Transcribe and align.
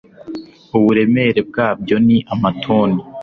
Uburemere 0.77 1.39
bwabyo 1.49 1.95
ni 2.07 2.17
amatoni, 2.33 2.99